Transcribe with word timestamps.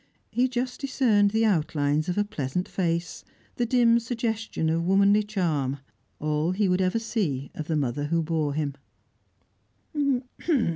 He 0.31 0.47
just 0.47 0.81
discerned 0.81 1.29
the 1.29 1.45
outlines 1.45 2.09
of 2.09 2.17
a 2.17 2.23
pleasant 2.23 2.67
face, 2.67 3.23
the 3.57 3.67
dim 3.67 3.99
suggestion 3.99 4.67
of 4.67 4.83
womanly 4.83 5.21
charm 5.21 5.77
all 6.19 6.53
he 6.53 6.67
would 6.67 6.81
ever 6.81 6.97
see 6.97 7.51
of 7.53 7.67
the 7.67 7.75
mother 7.75 8.05
who 8.05 8.23
bore 8.23 8.55
him. 8.55 8.73